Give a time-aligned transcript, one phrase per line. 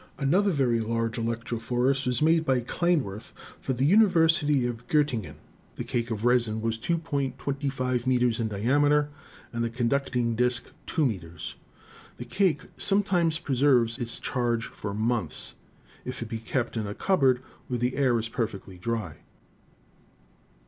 [0.17, 5.35] Another very large electrophorus was made by Kleindworth for the Univer sity of Gottingen;
[5.75, 9.09] the cake of resin was 2.25 meters in diameter
[9.53, 11.53] and the conducting disk 2 meters.
[12.17, 15.53] "The cake sometimes preserves its charge for months,
[16.03, 19.17] if it be kept in a cupboard where the air is perfectly dry.